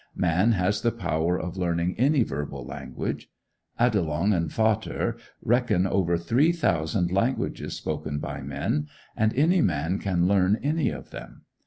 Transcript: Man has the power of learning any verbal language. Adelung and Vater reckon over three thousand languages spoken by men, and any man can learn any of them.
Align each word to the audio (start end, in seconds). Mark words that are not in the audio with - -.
Man 0.15 0.53
has 0.53 0.81
the 0.81 0.91
power 0.91 1.39
of 1.39 1.57
learning 1.57 1.93
any 1.99 2.23
verbal 2.23 2.65
language. 2.65 3.29
Adelung 3.79 4.33
and 4.35 4.49
Vater 4.51 5.15
reckon 5.43 5.85
over 5.85 6.17
three 6.17 6.51
thousand 6.51 7.11
languages 7.11 7.75
spoken 7.77 8.17
by 8.17 8.41
men, 8.41 8.87
and 9.15 9.31
any 9.35 9.61
man 9.61 9.99
can 9.99 10.25
learn 10.27 10.55
any 10.63 10.89
of 10.89 11.11
them. 11.11 11.43